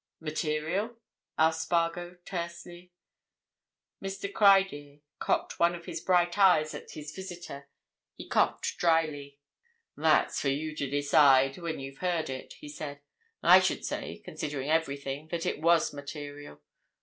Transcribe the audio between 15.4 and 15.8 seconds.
it